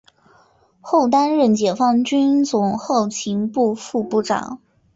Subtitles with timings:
[0.81, 4.59] 后担任解放军总后勤部副部长。